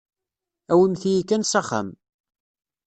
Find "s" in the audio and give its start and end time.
1.45-1.53